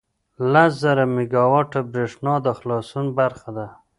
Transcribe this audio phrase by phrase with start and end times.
[0.51, 3.67] لس زره میګاوټه بریښنا د خلاصون برخه ده.